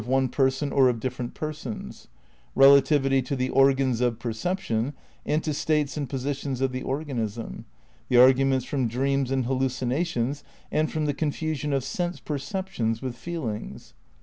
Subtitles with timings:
[0.01, 2.07] in THE CRITICAL PEEPARATIONS 53 person or of different persons;
[2.55, 4.93] relativity to the organs of perception
[5.27, 7.65] and to states and positions of the organ ism;
[8.09, 13.47] the arguments from dreams and hallucinations and from the confusion of sense perceptions with feel
[13.47, 13.93] ings.